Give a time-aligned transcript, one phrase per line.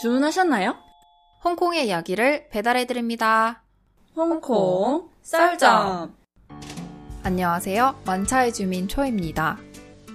[0.00, 0.76] 주문하셨나요?
[1.44, 3.64] 홍콩의 이야기를 배달해드립니다.
[4.14, 6.14] 홍콩 썰점
[7.24, 8.02] 안녕하세요.
[8.06, 9.58] 완차의 주민 초입니다.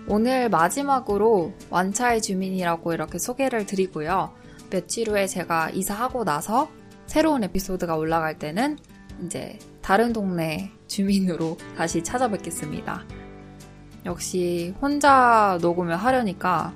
[0.08, 4.34] 오늘 마지막으로 완차의 주민이라고 이렇게 소개를 드리고요.
[4.70, 6.70] 며칠 후에 제가 이사하고 나서
[7.06, 8.78] 새로운 에피소드가 올라갈 때는
[9.26, 13.04] 이제 다른 동네 주민으로 다시 찾아뵙겠습니다.
[14.06, 16.74] 역시 혼자 녹음을 하려니까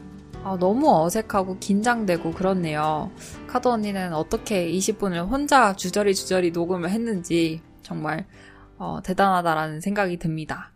[0.48, 3.12] 아, 너무 어색하고 긴장되고 그렇네요.
[3.48, 8.26] 카드 언니는 어떻게 20분을 혼자 주저리 주저리 녹음을 했는지 정말
[8.78, 10.72] 어, 대단하다라는 생각이 듭니다.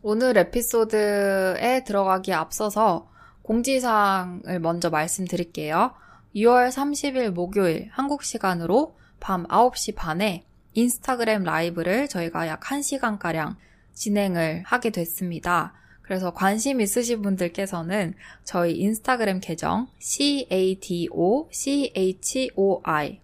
[0.00, 3.10] 오늘 에피소드에 들어가기에 앞서서
[3.42, 5.92] 공지사항을 먼저 말씀드릴게요.
[6.36, 13.56] 6월 30일 목요일 한국 시간으로 밤 9시 반에 인스타그램 라이브를 저희가 약 1시간가량
[13.92, 15.72] 진행을 하게 됐습니다.
[16.04, 18.14] 그래서 관심 있으신 분들께서는
[18.44, 21.48] 저희 인스타그램 계정 CADOCHOI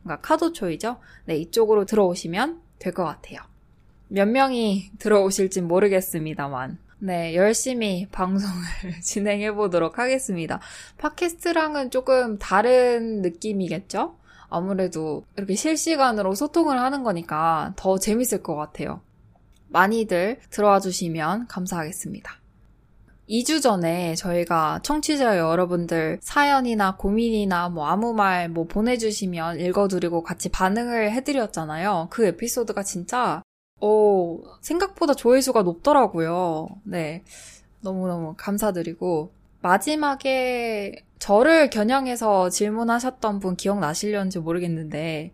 [0.03, 0.97] 그러니까 카도초이죠.
[1.27, 3.41] 네, 이쪽으로 들어오시면 될 것 같아요.
[4.09, 8.65] 몇 명이 들어오실진 모르겠습니다만 네, 열심히 방송을
[9.05, 10.61] 진행해 보도록 하겠습니다.
[10.99, 14.17] 팟캐스트랑은 조금 다른 느낌이겠죠?
[14.49, 19.01] 아무래도 이렇게 실시간으로 소통을 하는 거니까 더 재밌을 것 같아요.
[19.69, 22.40] 많이들 들어와 주시면 감사하겠습니다.
[23.31, 31.13] 2주 전에 저희가 청취자 여러분들 사연이나 고민이나 뭐 아무 말 뭐 보내주시면 읽어드리고 같이 반응을
[31.13, 32.09] 해드렸잖아요.
[32.11, 33.43] 그 에피소드가 진짜,
[33.81, 36.69] 어, 생각보다 조회수가 높더라고요.
[36.85, 37.23] 네.
[37.81, 39.33] 너무너무 감사드리고.
[39.63, 45.33] 마지막에 저를 겨냥해서 질문하셨던 분 기억나시려는지 모르겠는데,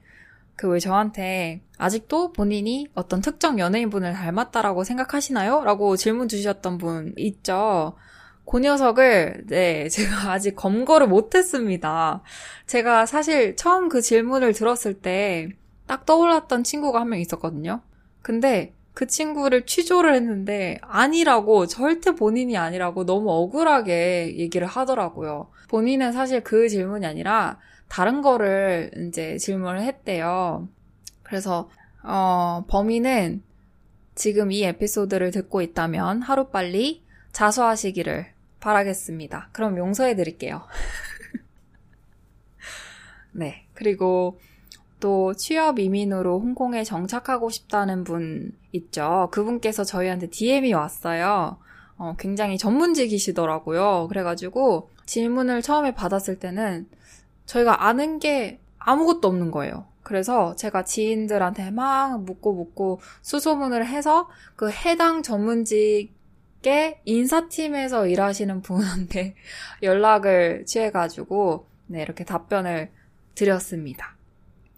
[0.56, 5.64] 그 왜 저한테 아직도 본인이 어떤 특정 연예인분을 닮았다라고 생각하시나요?
[5.64, 7.94] 라고 질문 주셨던 분 있죠.
[8.50, 12.22] 그 녀석을, 네, 제가 아직 검거를 못했습니다.
[12.66, 15.50] 제가 사실 처음 그 질문을 들었을 때
[15.86, 17.80] 딱 떠올랐던 친구가 한 명 있었거든요.
[18.22, 25.48] 근데 그 친구를 취조를 했는데 아니라고, 절대 본인이 아니라고 너무 억울하게 얘기를 하더라고요.
[25.68, 27.58] 본인은 사실 그 질문이 아니라
[27.88, 30.68] 다른 거를 이제 질문을 했대요.
[31.22, 31.70] 그래서
[32.02, 33.42] 어, 범인은
[34.14, 38.26] 지금 이 에피소드를 듣고 있다면 하루빨리 자수하시기를
[38.60, 39.50] 바라겠습니다.
[39.52, 40.62] 그럼 용서해 드릴게요.
[43.32, 43.66] 네.
[43.74, 44.38] 그리고
[44.98, 49.28] 또 취업 이민으로 홍콩에 정착하고 싶다는 분 있죠.
[49.32, 51.58] 그분께서 저희한테 DM이 왔어요.
[51.98, 54.08] 어, 굉장히 전문직이시더라고요.
[54.08, 56.88] 그래가지고 질문을 처음에 받았을 때는
[57.46, 59.86] 저희가 아는 게 아무것도 없는 거예요.
[60.02, 66.10] 그래서 제가 지인들한테 막 묻고 묻고 수소문을 해서 그 해당 전문직의
[67.04, 69.34] 인사팀에서 일하시는 분한테
[69.82, 72.90] 연락을 취해가지고 네, 이렇게 답변을
[73.34, 74.16] 드렸습니다.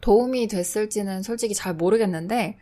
[0.01, 2.57] 도움이 됐을지는 솔직히 잘 모르겠는데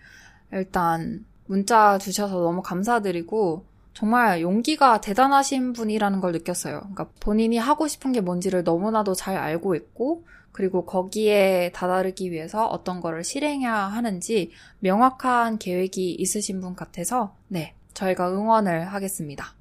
[0.53, 3.65] 일단 문자 주셔서 너무 감사드리고
[3.97, 6.81] 정말 용기가 대단하신 분이라는 걸 느꼈어요.
[6.81, 13.01] 그러니까 본인이 하고 싶은 게 뭔지를 너무나도 잘 알고 있고, 그리고 거기에 다다르기 위해서 어떤
[13.01, 19.55] 거를 실행해야 하는지 명확한 계획이 있으신 분 같아서, 네, 저희가 응원을 하겠습니다.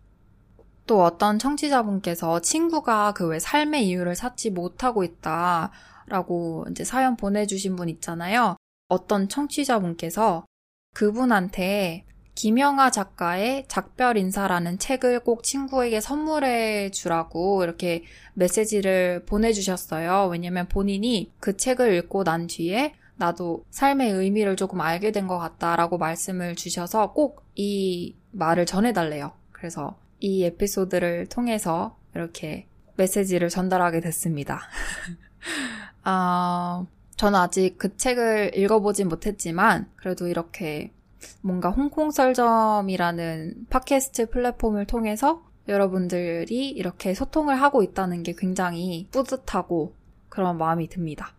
[0.85, 5.71] 또 어떤 청취자분께서 친구가 그 왜 삶의 이유를 찾지 못하고 있다
[6.07, 8.57] 라고 이제 사연 보내주신 분 있잖아요.
[8.89, 10.45] 어떤 청취자분께서
[10.93, 12.03] 그분한테
[12.35, 18.03] 김영하 작가의 작별 인사라는 책을 꼭 친구에게 선물해 주라고 이렇게
[18.33, 20.27] 메시지를 보내주셨어요.
[20.31, 25.97] 왜냐면 본인이 그 책을 읽고 난 뒤에 나도 삶의 의미를 조금 알게 된 것 같다라고
[25.97, 29.31] 말씀을 주셔서 꼭 이 말을 전해달래요.
[29.51, 32.67] 그래서 이 에피소드를 통해서 이렇게
[32.97, 34.61] 메시지를 전달하게 됐습니다.
[36.03, 36.85] 아,
[37.15, 40.91] 저는 아직 그 책을 읽어보진 못했지만, 그래도 이렇게
[41.41, 49.93] 뭔가 홍콩 썰점이라는 팟캐스트 플랫폼을 통해서 여러분들이 이렇게 소통을 하고 있다는 게 굉장히 뿌듯하고
[50.29, 51.33] 그런 마음이 듭니다.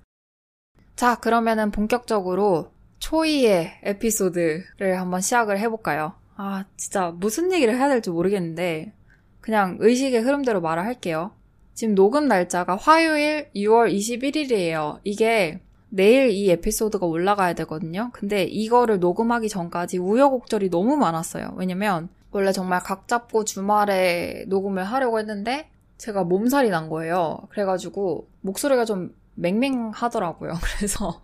[0.96, 6.14] 자, 그러면은 본격적으로 초이의 에피소드를 한번 시작을 해볼까요?
[6.36, 8.92] 아, 진짜 무슨 얘기를 해야 될지 모르겠는데,
[9.40, 11.32] 그냥 의식의 흐름대로 말을 할게요.
[11.74, 14.98] 지금 녹음 날짜가 화요일 6월 21일이에요.
[15.04, 18.10] 이게 내일 이 에피소드가 올라가야 되거든요.
[18.12, 21.54] 근데 이거를 녹음하기 전까지 우여곡절이 너무 많았어요.
[21.56, 27.38] 왜냐면 원래 정말 각 잡고 주말에 녹음을 하려고 했는데 제가 몸살이 난 거예요.
[27.50, 30.52] 그래가지고 목소리가 좀 맹맹하더라고요.
[30.76, 31.22] 그래서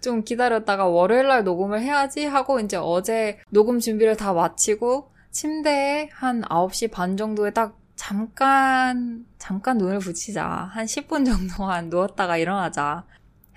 [0.00, 6.42] 좀 기다렸다가 월요일 날 녹음을 해야지 하고 이제 어제 녹음 준비를 다 마치고 침대에 한
[6.42, 10.44] 9시 반 정도에 딱 잠깐, 잠깐 눈을 붙이자.
[10.44, 13.04] 한 10분 정도만 누웠다가 일어나자.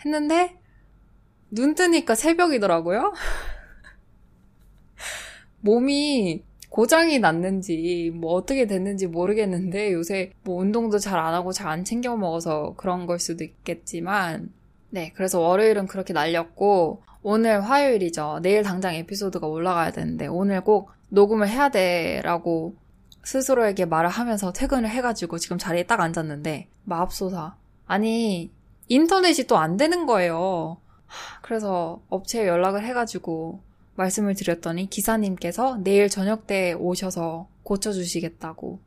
[0.06, 0.58] 했는데,
[1.52, 3.14] 눈 뜨니까 새벽이더라고요?
[5.62, 11.84] 몸이 고장이 났는지, 뭐 어떻게 됐는지 모르겠는데, 요새 뭐 운동도 잘 안 하고 잘 안
[11.84, 14.52] 챙겨 먹어서 그런 걸 수도 있겠지만,
[14.90, 18.40] 네, 그래서 월요일은 그렇게 날렸고, 오늘 화요일이죠.
[18.44, 22.76] 내일 당장 에피소드가 올라가야 되는데, 오늘 꼭 녹음을 해야 돼, 라고
[23.24, 27.56] 스스로에게 말을 하면서 퇴근을 해가지고 지금 자리에 딱 앉았는데, 마법소사.
[27.86, 28.52] 아니,
[28.88, 30.78] 인터넷이 또 안 되는 거예요.
[31.42, 33.62] 그래서 업체에 연락을 해가지고
[33.96, 38.80] 말씀을 드렸더니 기사님께서 내일 저녁 때 오셔서 고쳐주시겠다고.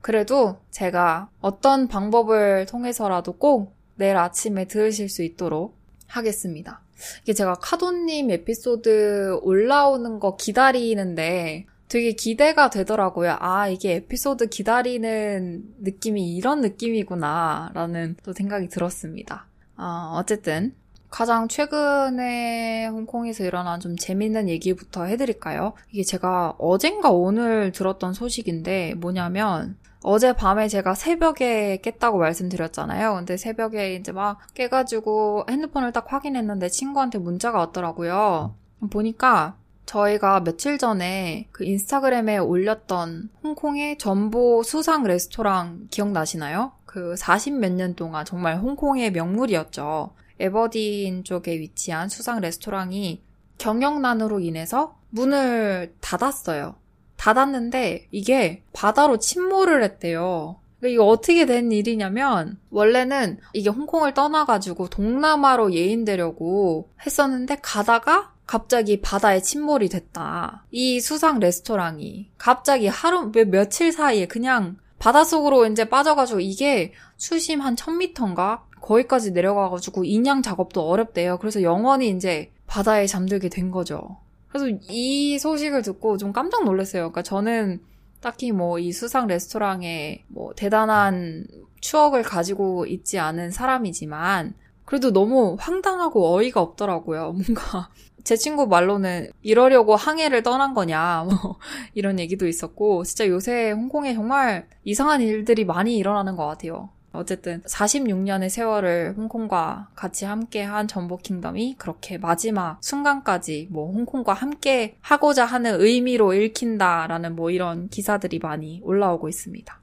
[0.00, 5.76] 그래도 제가 어떤 방법을 통해서라도 꼭 내일 아침에 들으실 수 있도록
[6.08, 6.80] 하겠습니다.
[7.22, 13.36] 이게 제가 카도님 에피소드 올라오는 거 기다리는데 되게 기대가 되더라고요.
[13.40, 19.46] 아, 이게 에피소드 기다리는 느낌이 이런 느낌이구나, 라는 또 생각이 들었습니다.
[19.76, 20.74] 어, 어쨌든,
[21.10, 25.74] 가장 최근에 홍콩에서 일어난 좀 재밌는 얘기부터 해드릴까요?
[25.92, 33.14] 이게 제가 어젠가 오늘 들었던 소식인데, 뭐냐면, 어젯밤에 제가 새벽에 깼다고 말씀드렸잖아요.
[33.14, 38.54] 근데 새벽에 이제 막 깨가지고 핸드폰을 딱 확인했는데 친구한테 문자가 왔더라고요.
[38.90, 46.72] 보니까 저희가 며칠 전에 그 인스타그램에 올렸던 홍콩의 전보 수상 레스토랑 기억나시나요?
[46.86, 50.12] 그 40 몇 년 동안 정말 홍콩의 명물이었죠.
[50.40, 53.22] 에버딘 쪽에 위치한 수상 레스토랑이
[53.58, 56.74] 경영난으로 인해서 문을 닫았어요.
[57.16, 60.56] 닫았는데 이게 바다로 침몰을 했대요.
[60.80, 69.40] 그러니까 이거 어떻게 된 일이냐면 원래는 이게 홍콩을 떠나가지고 동남아로 예인되려고 했었는데 가다가 갑자기 바다에
[69.40, 70.66] 침몰이 됐다.
[70.70, 77.74] 이 수상 레스토랑이 갑자기 하루 몇, 며칠 사이에 그냥 바닷속으로 이제 빠져가지고 이게 수심 한
[77.74, 81.38] 1000m인가 거기까지 내려가가지고 인양 작업도 어렵대요.
[81.38, 84.18] 그래서 영원히 이제 바다에 잠들게 된 거죠.
[84.48, 87.10] 그래서 이 소식을 듣고 좀 깜짝 놀랐어요.
[87.10, 87.80] 그러니까 저는
[88.20, 91.46] 딱히 뭐 이 수상 레스토랑에 뭐 대단한
[91.80, 94.54] 추억을 가지고 있지 않은 사람이지만
[94.86, 97.32] 그래도 너무 황당하고 어이가 없더라고요.
[97.36, 97.90] 뭔가
[98.24, 101.58] 제 친구 말로는 이러려고 항해를 떠난 거냐, 뭐,
[101.94, 106.88] 이런 얘기도 있었고, 진짜 요새 홍콩에 정말 이상한 일들이 많이 일어나는 것 같아요.
[107.14, 115.44] 어쨌든 46년의 세월을 홍콩과 같이 함께한 전복 킹덤이 그렇게 마지막 순간까지 뭐 홍콩과 함께 하고자
[115.44, 119.80] 하는 의미로 읽힌다라는 뭐 이런 기사들이 많이 올라오고 있습니다.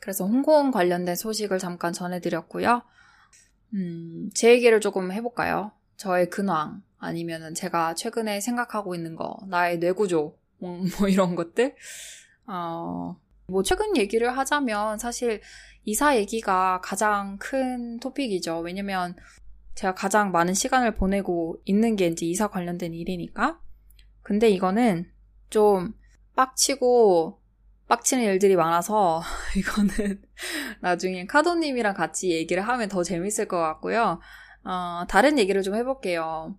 [0.00, 2.82] 그래서 홍콩 관련된 소식을 잠깐 전해드렸고요.
[3.74, 5.72] 음, 제 얘기를 조금 해볼까요?
[5.96, 11.74] 저의 근황, 아니면은 제가 최근에 생각하고 있는 거, 나의 뇌구조, 뭐, 뭐 이런 것들.
[12.46, 13.16] 어,
[13.48, 15.40] 뭐 최근 얘기를 하자면 사실
[15.84, 18.60] 이사 얘기가 가장 큰 토픽이죠.
[18.60, 19.16] 왜냐면
[19.74, 23.60] 제가 가장 많은 시간을 보내고 있는 게 이제 이사 관련된 일이니까.
[24.22, 25.10] 근데 이거는
[25.50, 25.94] 좀
[26.36, 27.40] 빡치고
[27.88, 29.22] 빡치는 일들이 많아서
[29.58, 30.22] 이거는
[30.80, 34.20] 나중에 카도님이랑 같이 얘기를 하면 더 재밌을 것 같고요.
[34.64, 36.56] 어, 다른 얘기를 좀 해볼게요.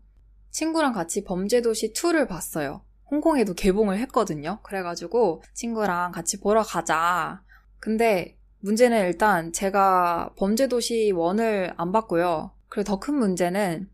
[0.54, 2.82] 친구랑 같이 범죄도시 2를 봤어요.
[3.12, 4.60] 홍콩에도 개봉을 했거든요.
[4.64, 7.44] 그래가지고 친구랑 같이 보러 가자.
[7.80, 12.52] 근데 문제는 일단 제가 범죄도시 1을 안 봤고요.
[12.70, 13.90] 그리고 더 큰 문제는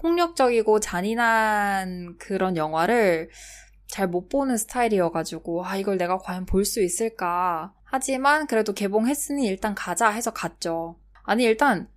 [0.00, 3.30] 폭력적이고 잔인한 그런 영화를
[3.88, 7.74] 잘 못 보는 스타일이어가지고, 아, 이걸 내가 과연 볼 수 있을까.
[7.84, 10.96] 하지만 그래도 개봉했으니 일단 가자 해서 갔죠.
[11.24, 11.88] 아니, 일단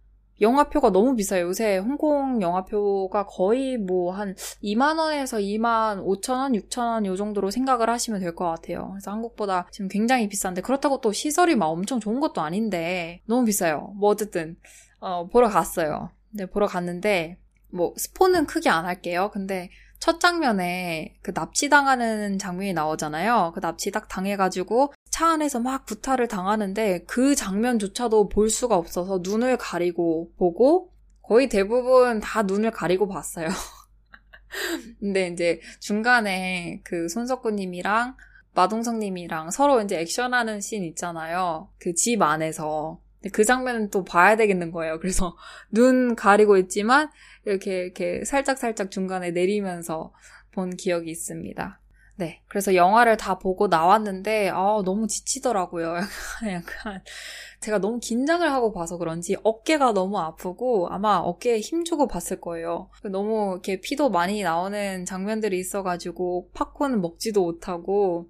[0.41, 1.47] 영화표가 너무 비싸요.
[1.47, 8.35] 요새 홍콩 영화표가 거의 뭐 한 2만원에서 2만 5천원, 6천원 요 정도로 생각을 하시면 될
[8.35, 8.89] 것 같아요.
[8.91, 13.93] 그래서 한국보다 지금 굉장히 비싼데 그렇다고 또 시설이 막 엄청 좋은 것도 아닌데 너무 비싸요.
[13.95, 14.57] 뭐 어쨌든
[14.99, 16.09] 어, 보러 갔어요.
[16.31, 17.37] 네, 보러 갔는데
[17.71, 19.29] 뭐 스포는 크게 안 할게요.
[19.33, 23.53] 근데 첫 장면에 그 납치당하는 장면이 나오잖아요.
[23.55, 29.55] 그 납치 딱 당해가지고 차 안에서 막 구타를 당하는데 그 장면조차도 볼 수가 없어서 눈을
[29.55, 30.91] 가리고 보고
[31.21, 33.47] 거의 대부분 다 눈을 가리고 봤어요.
[34.99, 38.17] 근데 이제 중간에 그 손석구님이랑
[38.55, 41.69] 마동석님이랑 서로 이제 액션하는 씬 있잖아요.
[41.79, 42.99] 그 집 안에서.
[43.31, 44.99] 그 장면은 또 봐야 되겠는 거예요.
[44.99, 45.37] 그래서
[45.71, 47.09] 눈 가리고 있지만
[47.45, 50.11] 이렇게 이렇게 살짝 살짝 중간에 내리면서
[50.51, 51.79] 본 기억이 있습니다.
[52.17, 52.41] 네.
[52.47, 55.95] 그래서 영화를 다 보고 나왔는데, 아, 너무 지치더라고요.
[56.47, 57.03] 약간, 약간,
[57.59, 62.89] 제가 너무 긴장을 하고 봐서 그런지 어깨가 너무 아프고 아마 어깨에 힘주고 봤을 거예요.
[63.11, 68.29] 너무 이렇게 피도 많이 나오는 장면들이 있어가지고 팝콘은 먹지도 못하고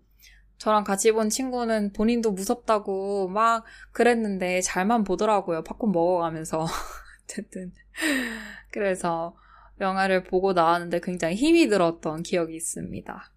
[0.57, 5.63] 저랑 같이 본 친구는 본인도 무섭다고 막 그랬는데 잘만 보더라고요.
[5.63, 6.65] 팝콘 먹어가면서.
[7.25, 7.73] 어쨌든.
[8.71, 9.35] 그래서
[9.81, 13.31] 영화를 보고 나왔는데 굉장히 힘이 들었던 기억이 있습니다.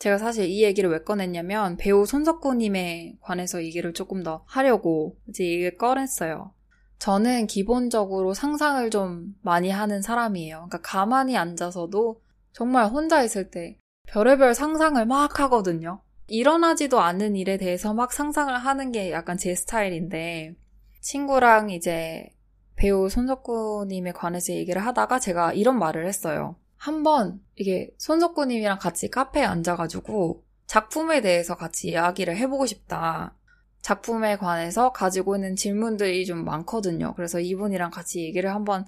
[0.00, 5.76] 제가 사실 이 얘기를 왜 꺼냈냐면 배우 손석구님에 관해서 얘기를 조금 더 하려고 이제 얘기를
[5.76, 6.54] 꺼냈어요.
[6.98, 10.68] 저는 기본적으로 상상을 좀 많이 하는 사람이에요.
[10.68, 13.76] 그러니까 가만히 앉아서도 정말 혼자 있을 때
[14.06, 16.00] 별의별 상상을 막 하거든요.
[16.28, 20.54] 일어나지도 않는 일에 대해서 막 상상을 하는 게 약간 제 스타일인데
[21.02, 22.26] 친구랑 이제
[22.74, 26.56] 배우 손석구님에 관해서 얘기를 하다가 제가 이런 말을 했어요.
[26.80, 33.34] 한번 이게 손석구님이랑 같이 카페에 앉아가지고 작품에 대해서 같이 이야기를 해보고 싶다.
[33.82, 37.12] 작품에 관해서 가지고 있는 질문들이 좀 많거든요.
[37.16, 38.86] 그래서 이분이랑 같이 얘기를 한번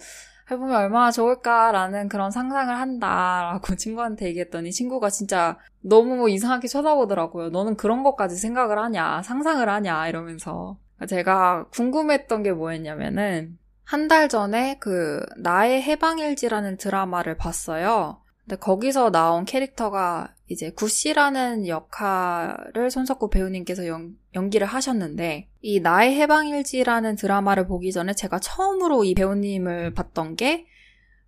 [0.51, 7.51] 해보면 얼마나 좋을까라는 그런 상상을 한다라고 친구한테 얘기했더니 친구가 진짜 너무 이상하게 쳐다보더라고요.
[7.51, 10.79] 너는 그런 것까지 생각을 하냐, 상상을 하냐, 이러면서.
[11.09, 18.21] 제가 궁금했던 게 뭐였냐면은, 한 달 전에 그, 나의 해방일지라는 드라마를 봤어요.
[18.45, 27.17] 근데 거기서 나온 캐릭터가 이제 구씨라는 역할을 손석구 배우님께서 연, 연기를 하셨는데 이 나의 해방일지라는
[27.17, 30.67] 드라마를 보기 전에 제가 처음으로 이 배우님을 봤던 게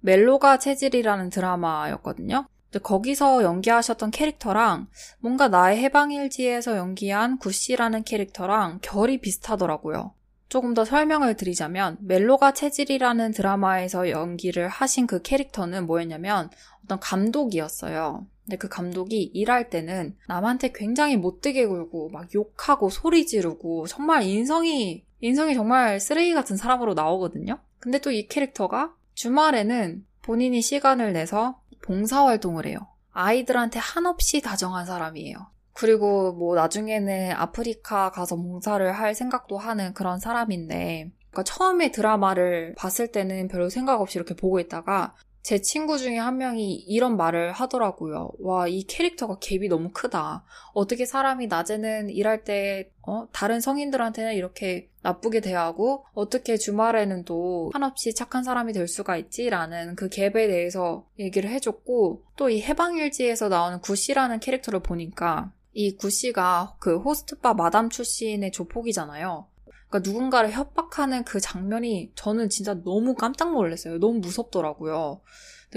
[0.00, 2.46] 멜로가 체질이라는 드라마였거든요.
[2.82, 4.88] 거기서 연기하셨던 캐릭터랑
[5.20, 10.12] 뭔가 나의 해방일지에서 연기한 구씨라는 캐릭터랑 결이 비슷하더라고요.
[10.48, 16.50] 조금 더 설명을 드리자면 멜로가 체질이라는 드라마에서 연기를 하신 그 캐릭터는 뭐였냐면
[16.84, 18.26] 어떤 감독이었어요.
[18.44, 25.04] 근데 그 감독이 일할 때는 남한테 굉장히 못되게 굴고 막 욕하고 소리 지르고 정말 인성이
[25.20, 27.58] 인성이 정말 쓰레기 같은 사람으로 나오거든요.
[27.80, 32.78] 근데 또 이 캐릭터가 주말에는 본인이 시간을 내서 봉사활동을 해요.
[33.12, 35.53] 아이들한테 한없이 다정한 사람이에요.
[35.74, 43.08] 그리고 뭐 나중에는 아프리카 가서 봉사를 할 생각도 하는 그런 사람인데, 그러니까 처음에 드라마를 봤을
[43.08, 48.30] 때는 별로 생각 없이 이렇게 보고 있다가 제 친구 중에 한 명이 이런 말을 하더라고요.
[48.38, 50.42] 와, 이 캐릭터가 갭이 너무 크다.
[50.72, 58.14] 어떻게 사람이 낮에는 일할 때, 어, 다른 성인들한테는 이렇게 나쁘게 대하고, 어떻게 주말에는 또 한없이
[58.14, 64.40] 착한 사람이 될 수가 있지라는 그 갭에 대해서 얘기를 해줬고, 또 이 해방일지에서 나오는 구씨라는
[64.40, 69.48] 캐릭터를 보니까, 이 구 씨가 그 호스트바 마담 출신의 조폭이잖아요.
[69.88, 73.98] 그러니까 누군가를 협박하는 그 장면이 저는 진짜 너무 깜짝 놀랐어요.
[73.98, 75.20] 너무 무섭더라고요.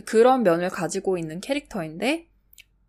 [0.05, 2.27] 그런 면을 가지고 있는 캐릭터인데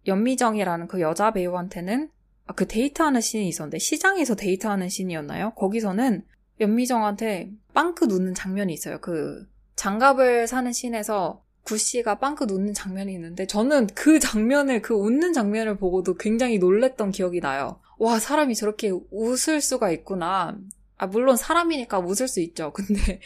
[0.06, 2.10] 염미정이라는 그 여자 배우한테는
[2.46, 5.52] 아, 그 데이트하는 씬이 있었는데 시장에서 데이트하는 씬이었나요?
[5.54, 6.24] 거기서는
[6.60, 9.00] 염미정한테 빵끗 웃는 장면이 있어요.
[9.00, 9.46] 그
[9.76, 15.76] 장갑을 사는 씬에서 구 씨가 빵끗 웃는 장면이 있는데 저는 그 장면을 그 웃는 장면을
[15.76, 17.78] 보고도 굉장히 놀랬던 기억이 나요.
[17.98, 20.56] 와 사람이 저렇게 웃을 수가 있구나.
[20.96, 22.72] 아, 물론 사람이니까 웃을 수 있죠.
[22.74, 23.20] 근데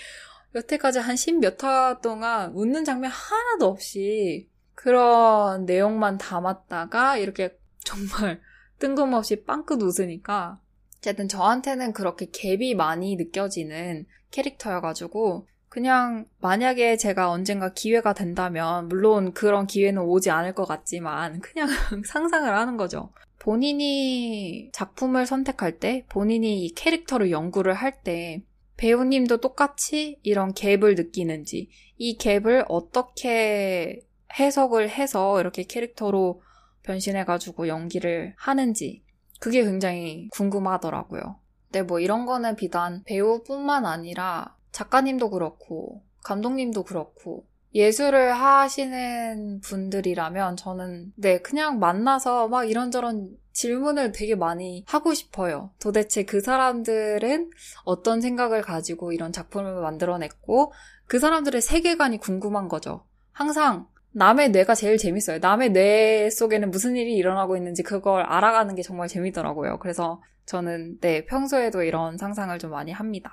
[0.57, 8.41] 여태까지 한 십 몇 화 동안 웃는 장면 하나도 없이 그런 내용만 담았다가 이렇게 정말
[8.81, 10.59] 뜬금없이 빵긋 웃으니까
[10.99, 19.67] 어쨌든 저한테는 그렇게 갭이 많이 느껴지는 캐릭터여가지고 그냥 만약에 제가 언젠가 기회가 된다면 물론 그런
[19.67, 21.67] 기회는 오지 않을 것 같지만 그냥
[22.05, 23.11] 상상을 하는 거죠.
[23.39, 28.43] 본인이 작품을 선택할 때, 본인이 이 캐릭터를 연구를 할 때,
[28.77, 34.03] 배우님도 똑같이 이런 갭을 느끼는지, 이 갭을 어떻게
[34.39, 36.43] 해석을 해서 이렇게 캐릭터로
[36.83, 39.03] 변신해가지고 연기를 하는지,
[39.41, 41.41] 그게 굉장히 궁금하더라고요.
[41.69, 51.13] 근데 뭐 이런 거는 비단 배우뿐만 아니라 작가님도 그렇고, 감독님도 그렇고, 예술을 하시는 분들이라면 저는
[51.17, 55.71] 네, 그냥 만나서 막 이런저런 질문을 되게 많이 하고 싶어요.
[55.81, 57.51] 도대체 그 사람들은
[57.85, 60.73] 어떤 생각을 가지고 이런 작품을 만들어냈고
[61.07, 63.05] 그 사람들의 세계관이 궁금한 거죠.
[63.33, 65.39] 항상 남의 뇌가 제일 재밌어요.
[65.39, 69.79] 남의 뇌 속에는 무슨 일이 일어나고 있는지 그걸 알아가는 게 정말 재밌더라고요.
[69.79, 73.31] 그래서 저는 네, 평소에도 이런 상상을 좀 많이 합니다.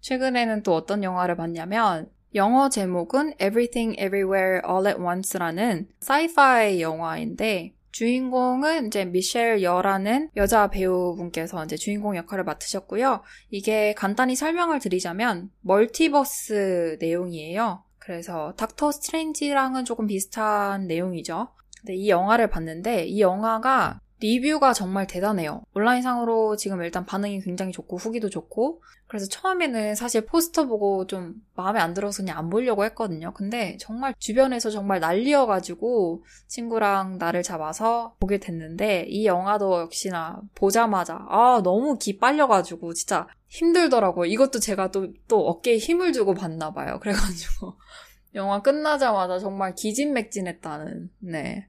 [0.00, 8.88] 최근에는 또 어떤 영화를 봤냐면 영어 제목은 Everything Everywhere All at Once라는 사이파이 영화인데 주인공은
[8.88, 13.22] 이제 미셸 여라는 여자 배우분께서 이제 주인공 역할을 맡으셨고요.
[13.50, 17.82] 이게 간단히 설명을 드리자면 멀티버스 내용이에요.
[17.98, 21.48] 그래서 닥터 스트레인지랑은 조금 비슷한 내용이죠.
[21.80, 25.62] 근데 이 영화를 봤는데 이 영화가 리뷰가 정말 대단해요.
[25.74, 31.80] 온라인상으로 지금 일단 반응이 굉장히 좋고 후기도 좋고 그래서 처음에는 사실 포스터 보고 좀 마음에
[31.80, 33.32] 안 들어서 그냥 안 보려고 했거든요.
[33.32, 41.62] 근데 정말 주변에서 정말 난리여가지고 친구랑 나를 잡아서 보게 됐는데 이 영화도 역시나 보자마자 아
[41.64, 44.26] 너무 기 빨려가지고 진짜 힘들더라고요.
[44.26, 46.98] 이것도 제가 또, 또 어깨에 힘을 주고 봤나 봐요.
[47.00, 47.76] 그래가지고
[48.34, 51.66] 영화 끝나자마자 정말 기진맥진했다는 네.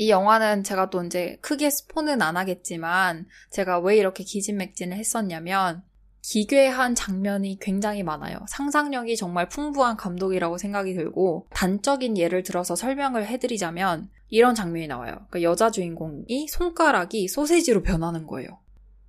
[0.00, 5.82] 이 영화는 제가 또 이제 크게 스포는 안 하겠지만 제가 왜 이렇게 기진맥진을 했었냐면
[6.22, 8.38] 기괴한 장면이 굉장히 많아요.
[8.48, 15.26] 상상력이 정말 풍부한 감독이라고 생각이 들고 단적인 예를 들어서 설명을 해드리자면 이런 장면이 나와요.
[15.28, 18.58] 그러니까 여자 주인공이 손가락이 소세지로 변하는 거예요.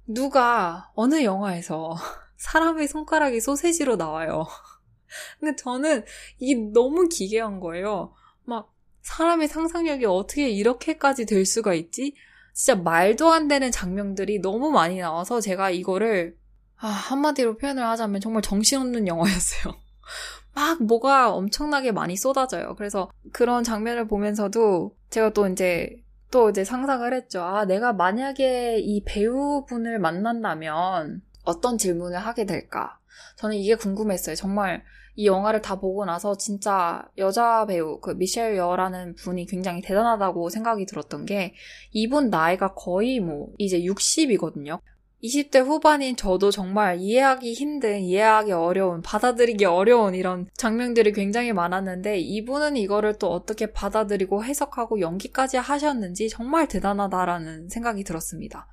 [0.05, 1.95] 누가 어느 영화에서
[2.36, 4.45] 사람의 손가락이 소세지로 나와요.
[5.39, 6.03] 근데 저는
[6.38, 8.13] 이게 너무 기괴한 거예요.
[8.43, 8.71] 막
[9.01, 12.15] 사람의 상상력이 어떻게 이렇게까지 될 수가 있지?
[12.53, 16.36] 진짜 말도 안 되는 장면들이 너무 많이 나와서 제가 이거를
[16.77, 19.74] 아, 한마디로 표현을 하자면 정말 정신없는 영화였어요.
[20.53, 22.75] 막 뭐가 엄청나게 많이 쏟아져요.
[22.75, 27.41] 그래서 그런 장면을 보면서도 제가 또 이제 또 이제 상상을 했죠.
[27.43, 32.98] 아, 내가 만약에 이 배우분을 만난다면 어떤 질문을 하게 될까?
[33.38, 34.36] 저는 이게 궁금했어요.
[34.36, 34.84] 정말
[35.15, 40.86] 이 영화를 다 보고 나서 진짜 여자 배우 그 미셸 여라는 분이 굉장히 대단하다고 생각이
[40.86, 41.53] 들었던 게
[41.91, 44.80] 이분 나이가 거의 뭐 이제 60이거든요.
[45.24, 52.75] 20대 후반인 저도 정말 이해하기 힘든, 이해하기 어려운, 받아들이기 어려운 이런 장면들이 굉장히 많았는데 이분은
[52.77, 58.68] 이거를 또 어떻게 받아들이고 해석하고 연기까지 하셨는지 정말 대단하다라는 생각이 들었습니다.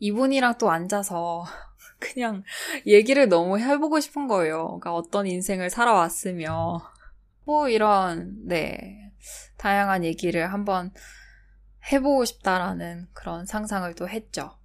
[0.00, 1.44] 이분이랑 또 앉아서
[2.04, 2.42] 그냥
[2.86, 4.66] 얘기를 너무 해보고 싶은 거예요.
[4.66, 6.82] 그러니까 어떤 인생을 살아왔으며
[7.44, 9.12] 뭐 이런 네
[9.56, 10.92] 다양한 얘기를 한번
[11.92, 14.58] 해보고 싶다라는 그런 상상을 또 했죠.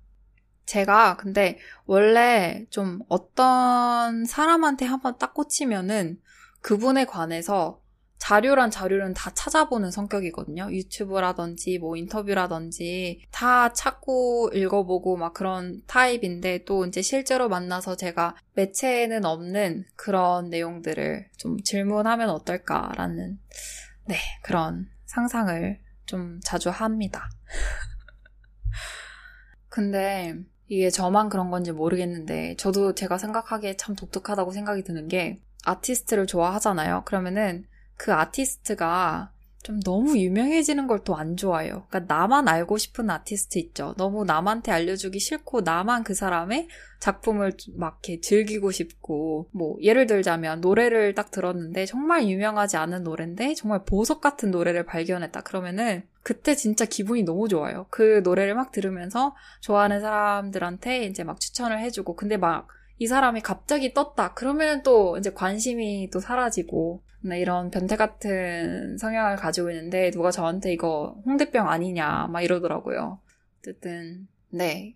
[0.66, 6.22] 제가 근데 원래 좀 어떤 사람한테 한번 딱 꽂히면은
[6.62, 7.82] 그분에 관해서
[8.20, 10.70] 자료란 자료는 다 찾아보는 성격이거든요.
[10.72, 19.26] 유튜브라든지 뭐 인터뷰라든지 다 찾고 읽어보고 막 그런 타입인데 또 이제 실제로 만나서 제가 매체에는
[19.26, 23.40] 없는 그런 내용들을 좀 질문하면 어떨까라는
[24.06, 27.30] 네, 그런 상상을 좀 자주 합니다.
[29.70, 30.36] 근데
[30.68, 37.04] 이게 저만 그런 건지 모르겠는데 저도 제가 생각하기에 참 독특하다고 생각이 드는 게 아티스트를 좋아하잖아요.
[37.06, 37.66] 그러면은
[38.00, 41.86] 그 아티스트가 좀 너무 유명해지는 걸 또 안 좋아해요.
[41.90, 43.94] 그러니까 나만 알고 싶은 아티스트 있죠.
[43.98, 46.70] 너무 남한테 알려주기 싫고 나만 그 사람의
[47.02, 53.54] 작품을 막 이렇게 즐기고 싶고 뭐 예를 들자면 노래를 딱 들었는데 정말 유명하지 않은 노래인데
[53.56, 55.42] 정말 보석 같은 노래를 발견했다.
[55.42, 57.86] 그러면은 그때 진짜 기분이 너무 좋아요.
[57.90, 62.68] 그 노래를 막 들으면서 좋아하는 사람들한테 이제 막 추천을 해주고 근데 막
[63.00, 64.34] 이 사람이 갑자기 떴다.
[64.34, 70.72] 그러면 또 이제 관심이 또 사라지고 네, 이런 변태 같은 성향을 가지고 있는데 누가 저한테
[70.72, 73.20] 이거 홍대병 아니냐 막 이러더라고요.
[73.60, 74.96] 어쨌든 네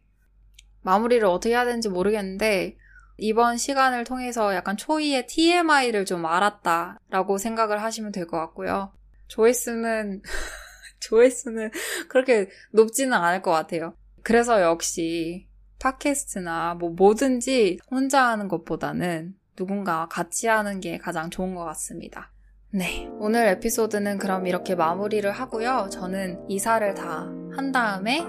[0.81, 2.77] 마무리를 어떻게 해야 되는지 모르겠는데
[3.17, 8.91] 이번 시간을 통해서 약간 초이의 TMI를 좀 알았다라고 생각을 하시면 될 것 같고요.
[9.27, 10.21] 조회수는
[10.99, 11.71] 조회수는
[12.07, 13.95] 그렇게 높지는 않을 것 같아요.
[14.23, 15.47] 그래서 역시
[15.79, 22.31] 팟캐스트나 뭐 뭐든지 혼자 하는 것보다는 누군가와 같이 하는 게 가장 좋은 것 같습니다.
[22.71, 23.07] 네.
[23.19, 25.89] 오늘 에피소드는 그럼 이렇게 마무리를 하고요.
[25.91, 28.25] 저는 이사를 다 한 다음에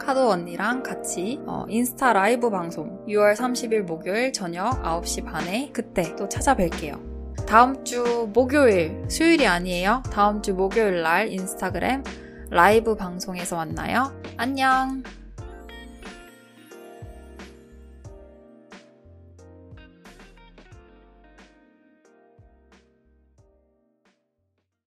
[0.00, 6.28] 카도 언니랑 같이 어, 인스타 라이브 방송 6월 30일 목요일 저녁 9시 반에 그때 또
[6.28, 7.46] 찾아뵐게요.
[7.46, 10.02] 다음 주 목요일, 수요일이 아니에요.
[10.10, 12.02] 다음 주 목요일 날 인스타그램
[12.50, 14.12] 라이브 방송에서 만나요.
[14.36, 15.02] 안녕!